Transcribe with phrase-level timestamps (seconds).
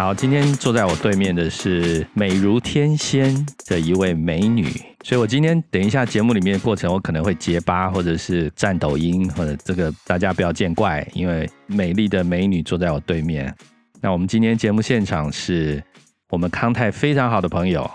[0.00, 4.64] 好，今天坐在我对面的是美如天仙的一位美女，
[5.04, 13.54] 所以我今天等一下节目里面的过程，我可能会结巴，或者是站抖音，或者这个大家不要见怪，因为美丽的美女坐在我对面。
[14.00, 15.84] 那我们今天节目现场是
[16.30, 17.88] 我们康泰非常好的朋友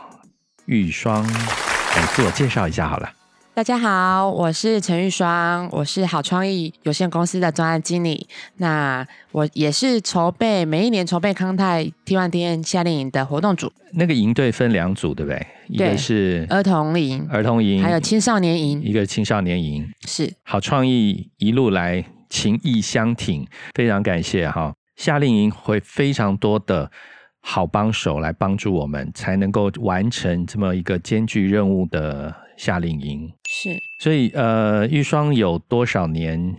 [0.68, 3.10] 玉霜，来自我介绍一下好了。
[3.56, 8.28] 大家好，我是陈玉双，我是好创意有限公司的专案经理。
[8.58, 13.72] 那我也是筹备每一年筹备康泰 T One D N 夏令营的活动组。
[13.94, 15.48] 那个营队分两组，对不对？
[15.70, 19.88] 一个是儿童营，儿童营，还有青少年营，一个青少年营。
[20.06, 24.74] 是好创意一路来情谊相挺，非常感谢哈。
[24.98, 26.92] 夏令营会非常多的
[27.40, 32.44] 好帮手来帮助我们，才能够完成这么一个艰巨任务的。
[32.58, 33.32] 夏令营。
[33.48, 36.56] 是，所以呃，玉双有多少年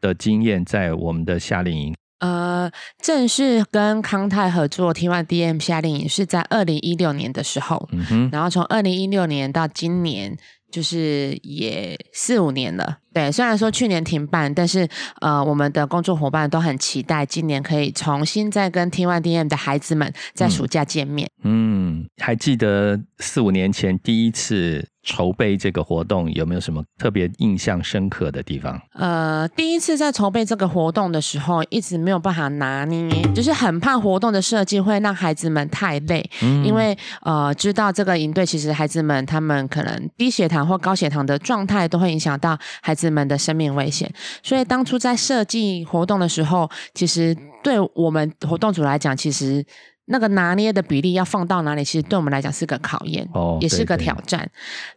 [0.00, 1.94] 的经验在我们的夏令营？
[2.20, 2.68] 呃，
[3.00, 10.36] 正式跟康泰合作 T One D M 夏令营是在二零一六年的时候，嗯哼，然后从二零一六年到今年，
[10.70, 12.98] 就是也四五年了。
[13.12, 14.88] 对，虽然说去年停办，但是
[15.20, 21.28] 呃，我们的工作伙伴都很期待今年可以重新再跟 T One D M 的孩子们在暑假见面。
[21.42, 24.88] 嗯，还记得四五年前第一次。
[25.04, 28.78] 筹备这个活动有没有什么特别印象深刻的地方？
[28.92, 36.28] 呃，第一次在筹备这个活动的时候，一直没有办法拿捏，就是很怕活动的设计会让孩子们太累，
[36.62, 49.64] 因为呃，知道这个营队其实孩子们他们可能低血糖或高血糖的状态都会影响到孩子们的生命危险，所以当初在设计活动的时候，其实对我们活动组来讲，其实。
[50.10, 51.84] 那个拿捏的比例要放到哪里？
[51.84, 54.50] 其实对我们来讲是个考验，哦，也是个挑战。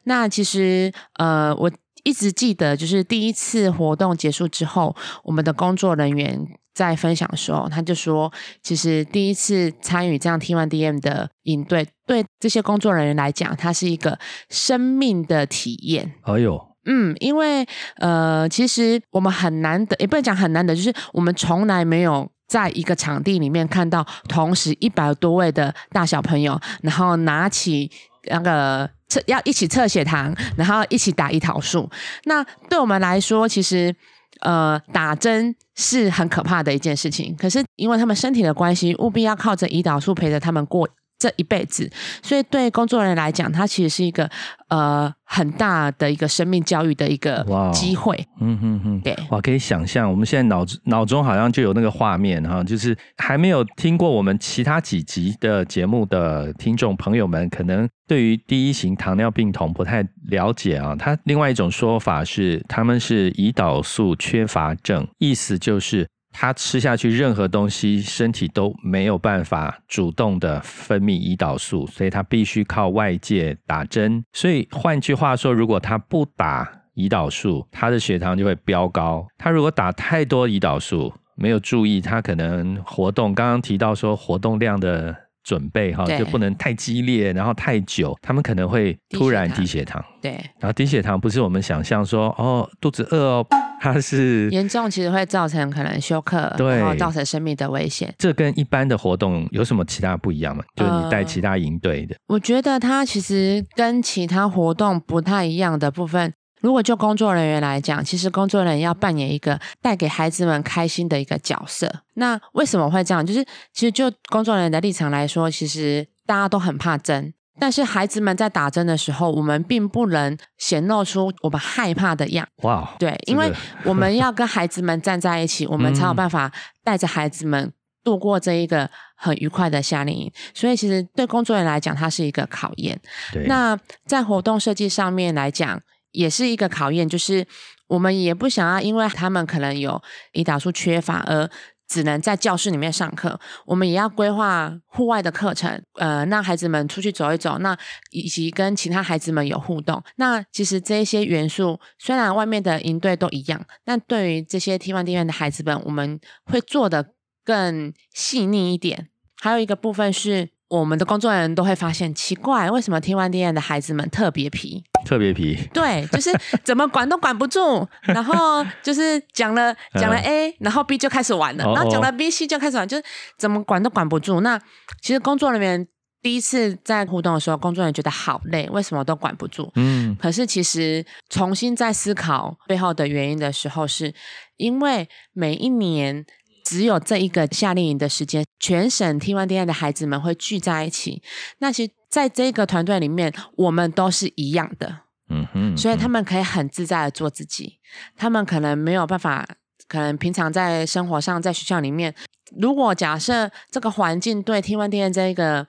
[0.06, 1.70] 那其实呃，我
[2.04, 8.32] 一直记得，就是第一次活动结束之后，我们的工作人员在分享的时候，他就说，
[8.64, 14.18] 其实第一次参与这样 T One D M 的应对，对这些工作人员来讲，它是一个
[14.50, 16.14] 生命的体验。
[16.24, 17.68] 哎呦，嗯，因为
[17.98, 22.30] 呃，其实我们很难得，也不能讲很难得，就是我们从来没有。
[22.52, 27.90] 在一个场地里面看到同时一百多位的大小朋友，然后拿起
[28.30, 31.90] 那个测要一起测血糖，然后一起打胰岛素。
[32.24, 33.94] 那对我们来说，其实
[34.40, 37.36] 呃打针是很可怕的一件事情。
[37.36, 40.88] 可是因为他们身体的关系，务必要靠着胰岛素陪着他们过。
[41.22, 41.88] 这一辈子，
[42.24, 44.28] 所以对工作人员来讲，它其实是一个
[44.70, 48.18] 呃很大的一个生命教育的一个机会。
[48.40, 60.96] 嗯哼哼，对，哇，可以想象，我们现在脑脑中好像就有那个画面哈，就是还没有听过我们其他几集的节目的听众朋友们，可能对于第一型糖尿病酮不太了解啊。
[60.98, 66.08] 它另外一种说法是，他们是胰岛素缺乏症，意思就是。
[66.32, 74.24] 他吃下去任何东西，身体都没有办法主动的分泌胰岛素，所以他必须靠外界打针。
[74.34, 79.28] 所以换句话说，如果他不打胰岛素，他的血糖就会飙高。
[79.38, 85.16] 他如果打太多胰岛素，没有注意，他可能活动刚刚提到说活动量的。
[85.44, 90.04] 准备哈，就不能太激烈，然后太久，他们可能会突然低血糖。
[90.22, 93.48] 对，然后低血糖不是我们想象说哦肚子饿哦，
[93.82, 98.14] 它是严重，其实会造成可能休克，然后造成生命的危险。
[98.20, 100.64] 这跟一般的活动有什么其他不一样吗？
[100.76, 106.32] 就是你带其他营队的，我觉得它其实跟其他活动不太一样的部分。
[106.62, 111.92] 如果就工作人员来讲，其实工作人员要扮演一个带给孩子们开心的一个角色。
[112.14, 113.26] 那为什么会这样？
[113.26, 122.48] 就是其实就工作人员的立场来说，其实大家都很怕针，但是孩子们在打针的时候，我们并不能显露出我们害怕的样。
[122.58, 123.52] 哇，对，因为
[123.84, 126.52] 我们要跟孩子们站在一起，我们才有办法
[126.84, 127.74] 带着孩子们
[128.04, 130.32] 度过这一个很愉快的夏令营。
[130.54, 133.00] 所以，其实对工作人员来讲，它是一个考验。
[133.48, 133.76] 那
[134.06, 135.82] 在活动设计上面来讲。
[136.12, 137.46] 也是一个考验，就是
[137.88, 140.02] 我们也不想要，因为他们可能有
[140.34, 141.50] 胰岛素缺乏而
[141.88, 147.78] 只能在教室里面上课，我们也要规划户外的课程，呃，让孩子们出去走一走，那
[148.12, 150.02] 以及跟其他孩子们有互动。
[150.16, 159.10] 那其实这一些元素，虽然外面的营队都一样，但对于这些 T one D 院的孩子们，我们会做的更细腻一点。
[159.42, 160.50] 还有一个部分是。
[160.72, 164.82] 我们的工作人员都会发现奇怪，为什么听完 D N 的孩子们特别皮？
[165.06, 165.60] 特别皮？
[165.74, 166.32] 对，就是
[166.64, 173.04] 怎么管都管不住， 然后就是讲了讲了 A，然后 B 就开始玩了，然后讲了 B、C 就开始玩，就是
[173.38, 174.40] 怎么管都管不住。
[174.40, 174.58] 那
[175.02, 175.86] 其实工作人员
[176.22, 179.70] 第一次在互动的时候，工作人员觉得好累，为什么都管不住？
[179.76, 184.14] 嗯，可是其实重新在思考背后的原因的时候，是
[184.56, 186.26] 因为每一年。
[186.72, 191.22] 只有这一个夏令营的时间，全省 T1D 的孩子们会聚在一起。
[191.58, 197.78] 那其实在这个团队里面，我们都是一样的，嗯哼，所以他们可以很自在的做自己。
[198.16, 199.46] 他们可能没有办法，
[199.90, 202.16] 可能平常在生活上，在学校里面，
[202.58, 205.68] 如果假设这个环境对 T1D 这一个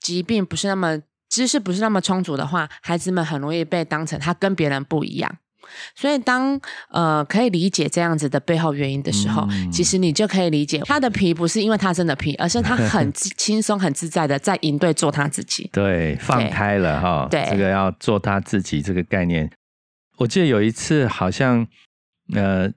[0.00, 0.98] 疾病不是那么
[1.28, 5.38] 知识不是那么充足的话，孩子们很容易被当成他跟别人不一样。
[5.94, 6.60] 所以，当
[6.90, 15.68] 呃可以理解这样子的背后原因的时候，其实你就可以理解他的皮不是因为他真的皮，而是他很 轻松、很自在的在营队做他自己。
[15.72, 17.26] 对，放开了哈。
[17.30, 19.50] 对，这个要做他自己这个概念。
[20.18, 21.66] 我记得有一次好像
[22.34, 22.70] 呃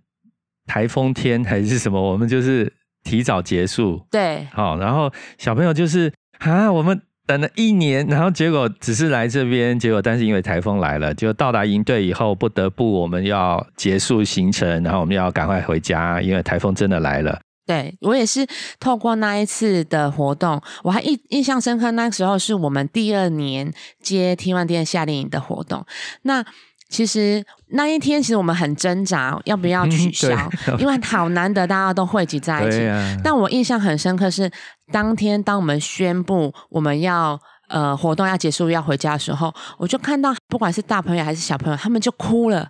[0.66, 2.72] 台风天还是什么，我们就是
[3.04, 4.06] 提早结束。
[4.10, 7.02] 对，好，然后小朋友就是啊，我们。
[7.28, 17.40] 等了一年，然后结果只是来这边，结果但是因为台风来了，就到达营队以后，不得不我们要结束行程，然后我们要赶快回家，因为台风真的来了。
[17.66, 18.46] 对我也是
[18.80, 25.86] 透过那一次的活动，我还印印象深刻，那时候是我们第二年接 T One 店夏令营的活动，
[26.22, 26.46] 那。
[26.90, 30.30] 其实那一天，其实我们很挣扎要不要取消，
[30.80, 32.80] 因为好难得大家都汇集在一起。
[33.24, 34.50] 但我印象很深刻是，
[34.92, 37.40] 当天当我们宣布我们要
[37.70, 42.68] 呃活动要结束要回家的时候，我就看到不管是大朋友还是小朋友，他们就哭了。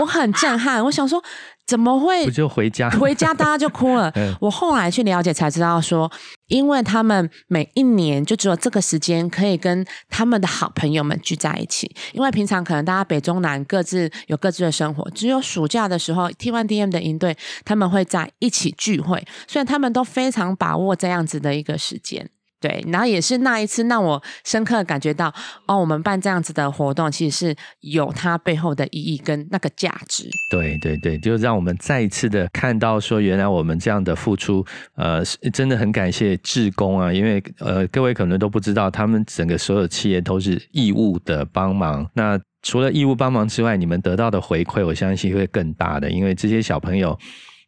[0.00, 1.22] 我很震撼，我想说。
[1.66, 2.24] 怎么会？
[2.24, 2.88] 不就回家？
[2.90, 4.12] 回家大家就哭了。
[4.40, 6.08] 我后来去了解才知道，说
[6.48, 22.30] 因为他们每一年就只有这个时间可以跟他们的好朋友们聚在一起，因为平常可能大家北中南各自有各自的生活，只有暑假的时候，T One D M 的营队他们会在一起聚会，所以他们都非常把握这样子的一个时间。
[22.66, 25.32] 对，然后也是那一次让我深刻感觉到，
[25.66, 30.28] 哦，我们办这样子的活动，其实是有它背后的意义跟那个价值。
[30.50, 34.66] 对对对，就让我们再一次的看到，说原来我们这样的付出，
[34.96, 42.04] 呃，真的很感谢志工啊，因为呃，各位可能都不知道，他们整个所有企业都是义务的帮忙。
[42.14, 47.16] 那除了义务帮忙之外，你们得到的回馈，我相信会更大的，因为这些小朋友。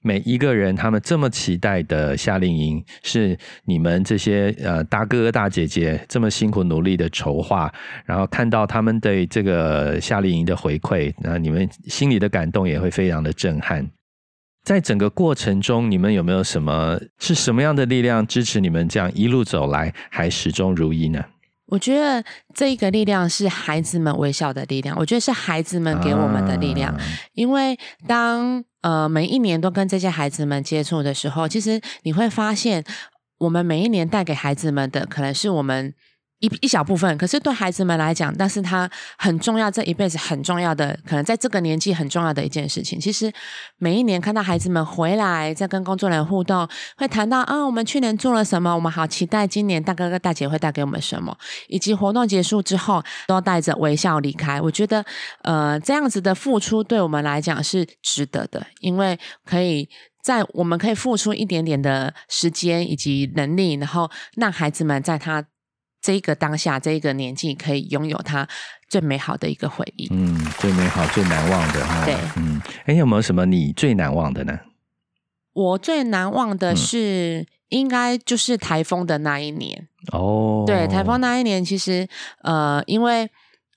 [0.00, 7.73] 每一个人，他们这么期待的夏令营，是你们这些呃大哥哥大姐姐这么辛苦努力的筹划，
[8.05, 13.89] 然后看到他们对这个夏令营的回馈，那你们心里的感动也会非常的震撼。
[14.65, 21.25] 在整个过程中，你们有没有什么是什么样的力量支持你们这样一路走来还始终如一呢？
[21.67, 22.25] 我觉得
[22.55, 26.95] 这一个力量是孩子们微笑的力量，我觉得是孩子们给我们的力量，
[27.35, 32.85] 因为当呃每一年都跟这些孩子们接触的时候，其实你会发现，
[33.39, 35.95] 我们每一年带给孩子们的，可能是我们。
[36.40, 43.00] 一一小部分，可是对孩子们来讲，但是他很重要，这一辈子很重要的，可能在这个年纪很重要的一件事情。
[43.00, 43.32] 其实
[43.79, 51.37] 每一年看到孩子们回来，在跟工作人员互动，会谈到啊，我们去年做了什么，我们好期待今年大哥哥大姐会带给我们什么，
[51.67, 54.61] 以及活动结束之后都带着微笑离开。
[54.61, 55.05] 我觉得，
[55.43, 59.88] 呃，这样子的付出对我们来讲是值得的，因为可以
[60.23, 65.44] 在我们可以付出一点点的时间以及能力，然后让孩子们在他。
[66.09, 68.49] 这一个当下，这一个年纪，可以拥有他
[68.89, 70.09] 最美好的一个回忆。
[70.11, 72.03] 嗯，最美好、最难忘的哈。
[72.07, 74.59] 对，嗯，哎，有没有什么你最难忘的呢？
[75.53, 79.87] 我最难忘的是，应该就是台风的那一年。
[80.11, 82.09] 哦，对，台风那一年，其实
[82.43, 83.31] 呃，因为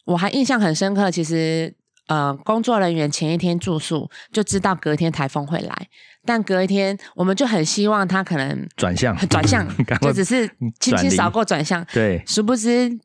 [0.05, 1.75] 我还印象很深刻，其实。
[2.07, 5.87] 呃，工作人员前一天住宿就知道隔天台风会来，
[6.25, 9.67] 但隔一天我们就很希望他可能转向，转向
[10.01, 10.47] 就只是
[10.79, 11.85] 轻轻扫过转向。
[11.93, 12.99] 对，殊不知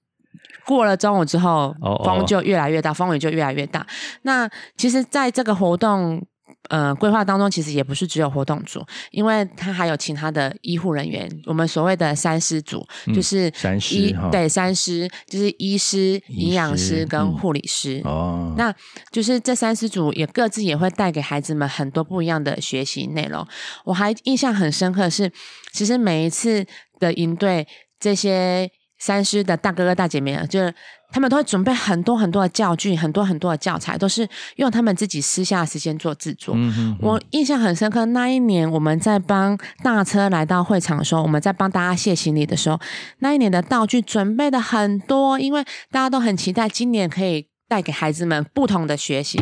[0.65, 3.87] 过了中午之后，风就越来越大，风雨就越来越大。
[4.23, 6.27] 那其实，在这个活动。
[6.69, 18.01] 呃，规划当中其实也不是只有活动组，因为他还有其他的医护人员，我们所谓的三师组，就是三师对三师，就是医师、营养师跟护理师。
[18.05, 18.75] 哦，那
[19.11, 23.47] 就是这三师组也各自也会带给孩子们很多不一样的学习内容。
[23.85, 25.31] 我还印象很深刻是，
[25.73, 26.67] 其实每一次
[26.99, 27.67] 的营队
[27.99, 28.71] 这些。
[28.99, 30.75] 三师的大哥哥大姐妹，就是
[31.11, 36.55] 他们都会准备很多很多的教具，很多很多的教材，都是用他们自己私下时间做制作。
[37.01, 42.79] 我印象很深刻，那一年我们在帮大车来到会场的时候，我们在帮大家卸行李的时候，
[43.21, 49.39] 那一年的道具准备的很多，因为大家都很期待今年可以带给孩子们不同的学习。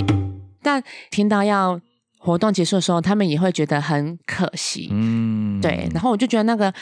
[0.63, 1.81] 但听到要
[2.19, 4.89] 活动结束的时候，他们也会觉得很可惜。
[4.93, 5.89] 嗯，对。
[5.93, 6.73] 然后我就觉得那个。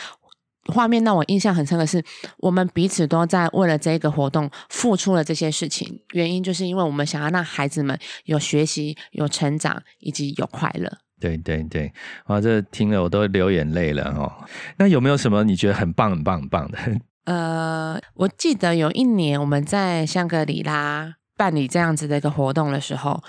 [0.66, 2.04] 画面让我印象很深的是，
[2.38, 6.00] 我们彼此都在为了这个活动付出了这些事情。
[6.12, 10.90] 原因就是因为我们想要让孩子们有学习、有成长以及有快乐。
[11.18, 11.92] 对对对，
[12.26, 14.30] 哇，这听了我都流眼泪了哦。
[14.78, 16.78] 那有没有什么你觉得很棒、很棒、很棒的？
[17.26, 23.22] 呃，我记得有一年我们在香格里拉办理这样子的一个活动的时候，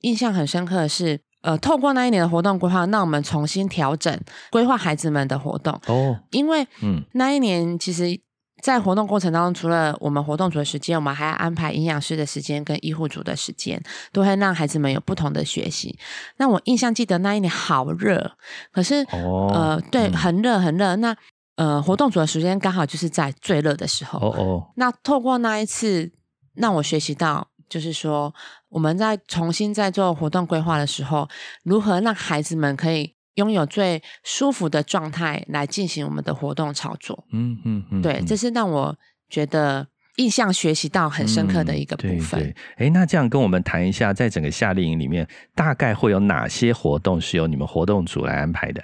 [0.00, 4.18] 印象很深刻的是，呃，透过那一年的活动规划，让我们重新调整
[4.50, 8.20] 规划孩子们的活动哦，因为嗯，那一年其实。
[8.62, 13.82] 在活动过程当中，除了我们活动组的时间，我们还要安排营养师的时间跟医护组的时间，
[14.12, 15.98] 都会让孩子们有不同的学习。
[16.36, 18.32] 那我印象记得那一年好热，
[18.70, 20.94] 可是哦呃，对，很热很热。
[20.96, 21.16] 那
[21.56, 24.18] 呃，活动组的时间刚好就是在最热的时候。
[24.18, 24.70] 哦哦。
[24.76, 26.12] 那透过那一次，
[26.52, 28.34] 让我学习到，就是说
[28.68, 31.26] 我们在重新在做活动规划的时候，
[31.62, 33.14] 如何让孩子们可以。
[33.36, 37.24] 拥有最舒服的状态来进行我们的活动操作。
[37.32, 38.94] 嗯嗯嗯，对，这是让我
[39.30, 39.86] 觉得
[40.16, 42.52] 印象学习到很深刻的一个部分。
[42.76, 48.82] 哎，那这样跟我们谈一下，在整个夏令营里面，大概会有哪些活动是由你们活动组来安排的？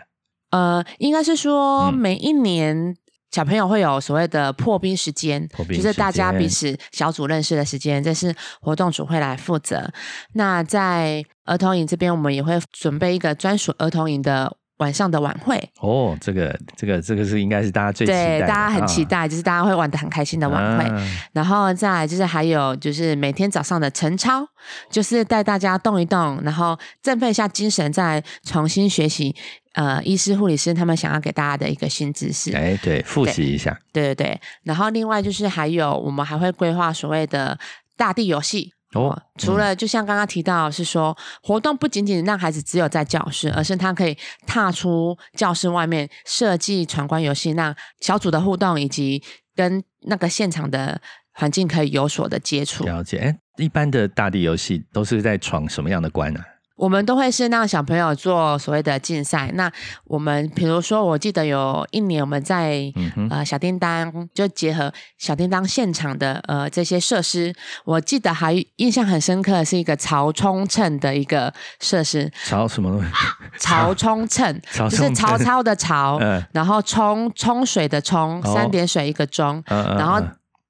[0.51, 2.97] 呃，应该是说每一年
[3.31, 9.93] 小朋友会有所谓的破冰时间，就是大家彼此小组认识的时间，这是活动组会来负责。
[10.33, 15.57] 那在儿童营这边，我们也会准备一个专属儿童营的晚上的晚会。
[15.81, 20.85] 哦，这个这个这个是应该是大家最对大家很期待，就是大家会玩的很开心的晚会。
[21.33, 24.47] 然后再来就是还有就是每天早上的晨操，
[24.91, 29.35] 就是带大家动一动，然后振奋一下精神，再重新学习
[29.75, 32.55] 呃医师护理师他们想要给大家的一个新知识。
[32.55, 33.79] 哎，对，复习一下。
[33.93, 34.41] 对对对。
[34.63, 37.59] 然后另外就是还有我们还会规划所谓的
[37.97, 38.73] 大地游戏。
[38.95, 44.17] 哦，除了就像刚刚提到，是说活动不仅仅让孩子只有在教室，而是他可以
[44.47, 49.23] 踏出教室外面，设计闯关游戏，让小组的互动以及
[49.55, 51.01] 跟那个现场的
[51.33, 52.85] 环境可以有所的接触。
[52.85, 56.41] 了解，哎，一般的大地游戏都是在闯什么样的关呢？
[56.77, 59.51] 我们都会是让小朋友做所谓的竞赛。
[59.55, 59.71] 那
[60.05, 62.93] 我们比如说，我记得有一年我们在
[63.31, 67.55] 呃小叮当就结合小叮当现场的呃这些设施，
[67.85, 72.31] 我记得还印象很深刻的是一个曹冲称的一个设施。
[72.45, 73.09] 曹什么东西？
[73.59, 76.19] 曹冲称， 就是曹操的曹，
[76.53, 80.23] 然后冲冲水的冲，三点水一个钟，然后。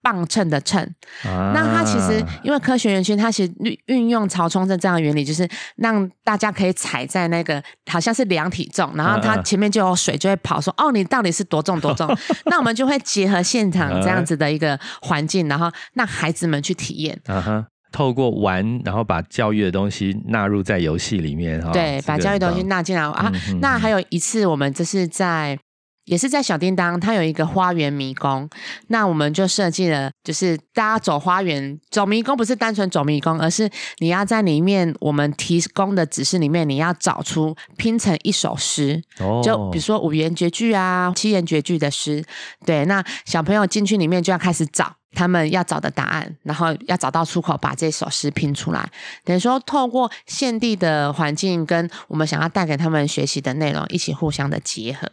[0.06, 0.88] 磅秤的秤，
[1.24, 5.48] 那它其实因为科学园区，它其实运运用曹冲正这样的原理，就是
[5.78, 7.60] 让大家可以踩在那个
[7.90, 12.06] 好像是量体重，然后它前面就有水就会跑，说哦，你到底是多重多重？
[12.46, 17.18] 那我们就会结合现场这样子的一个环境，然后让孩子们去体验。
[17.26, 21.60] 嗯哼，透过玩，然后把教育的东西纳入在游戏里面。
[21.72, 23.32] 对，把教育东西纳进来啊。
[23.60, 25.58] 那还有一次，我们这是在。
[26.06, 28.48] 也是在小叮当，它有一个花园迷宫，
[28.88, 39.02] 那我们就设计了，就是大家走花园走迷宫，不是单纯走迷宫，而是你要在里面我们提供的指示里面，你要找出拼成一首诗，
[39.44, 42.24] 就比如说五言绝句啊、七言绝句的诗，
[42.64, 44.96] 对，那小朋友进去里面就要开始找。
[45.16, 48.86] 他们要找的答案，然后要找到出口，把这首诗拼出来。
[49.24, 55.10] 等于说，透过现地的环境跟我们想要带给他们学习的内容一起互相的结合。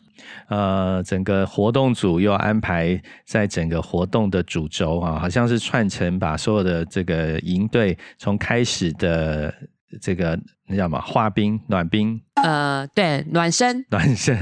[0.50, 9.54] 呃，整个活动组又安排在整个活动的主轴啊，好像是串成把所有的这个营队从开始的
[10.02, 12.20] 这个那叫什么化冰暖冰。
[12.44, 14.38] 呃，对，暖身，暖身，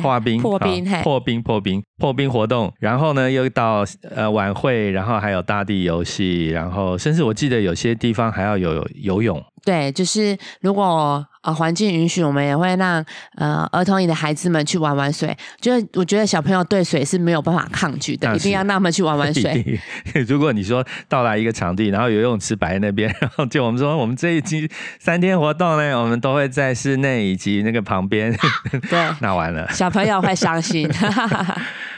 [0.00, 2.72] 化冰，破冰，破冰，破冰，破冰活动。
[2.78, 3.84] 然后呢，又到
[4.14, 9.42] 呃晚会，然后还有大地游戏，然后甚至我记得有些地方还要有游泳。
[9.64, 11.26] 对，就是如果。
[11.42, 13.04] 呃，环境允许，我们也会让
[13.34, 15.36] 呃儿童营的孩子们去玩玩水。
[15.60, 19.80] 就是我觉得小朋友对水是没有办法抗拒的，一定要让他们去玩玩 水。
[20.28, 28.32] 如果你说到达一个场地，然后游泳池摆在那边，然后就我们说我们这一期三天活动呢，我们都会在室内以及那个旁边。
[28.88, 30.88] 对，那完了，小朋友会伤心。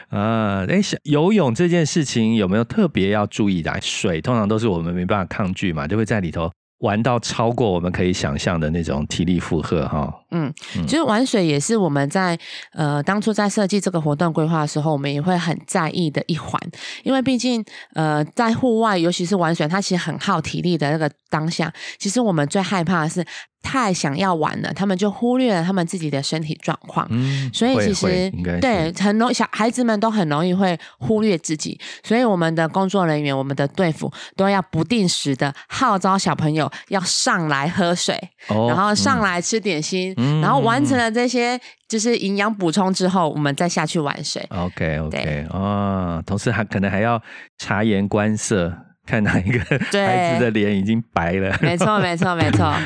[0.09, 3.79] 啊，哎，游泳这件事情有没有特别要注意的？
[3.83, 6.51] 水通常都是我们没办法抗拒嘛，就会在里头。
[6.85, 10.53] 玩到超过我们可以想象的那种体力负荷哈，嗯，
[10.87, 12.39] 其实玩水也是我们在
[12.73, 16.61] 呃当初在设计这个活动规划的时候，我们也会很在意的一环，
[17.05, 17.65] 因为毕竟
[17.95, 23.25] 呃在户外，尤其是玩水，它其实很耗体力的那个当下，其实我们最害怕的是。
[23.67, 27.07] 太想要玩了，他们就忽略了他们自己的身体状况。
[27.09, 38.15] 嗯，所以其实对很容小孩子们都很容易会忽略自己，所以我们的工作人员、我们的队服都要不定时的号召小朋友要上来喝水，
[38.47, 44.45] 然后上来吃点心，然后完成了这些就是营养补充之后，我们再下去玩水。
[44.51, 47.21] OK OK 哦，同时还可能还要
[47.59, 48.73] 察言观色，
[49.07, 49.59] 看哪一个
[49.93, 51.57] 孩子的脸已经白了。
[51.61, 52.75] 没错，没错，没错。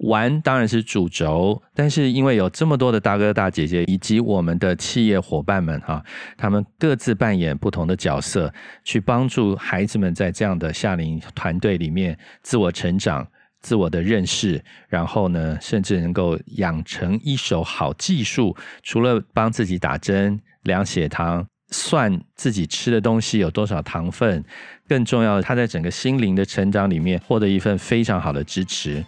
[0.00, 6.04] 玩当然是主轴，但是因为有这么多的大哥大姐姐以及我们的企业伙伴们哈，
[6.36, 8.52] 他们各自扮演不同的角色，
[8.84, 13.26] 去帮助孩子们在这样的夏令团队里面自我成长、
[13.66, 21.44] 自我的认识，然后呢，甚至能够养成一手好技术，除了帮自己打针、量血糖。
[21.72, 24.44] 算自己吃的东西有多少糖分，
[24.88, 29.04] 更重要的，他在整个心灵的成长里面获得一份非常好的支持。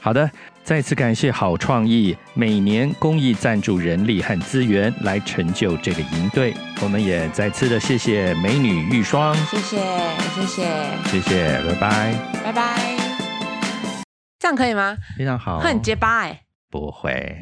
[0.00, 0.30] 好的，
[0.64, 6.54] 再次感谢好创意每年公益赞助人力和资源来成就这个营队。
[6.80, 9.76] 我们也再次的谢谢美女玉霜，谢谢
[10.34, 10.64] 谢谢
[11.04, 12.14] 谢谢，拜拜
[12.44, 12.99] 拜拜，
[14.40, 14.96] 这样可以吗？
[15.18, 17.36] 非常好，很结巴哎，不会。